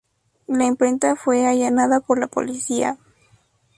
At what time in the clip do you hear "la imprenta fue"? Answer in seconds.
0.47-1.45